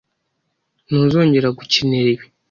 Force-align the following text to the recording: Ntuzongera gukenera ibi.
Ntuzongera 0.85 1.49
gukenera 1.57 2.07
ibi. 2.15 2.25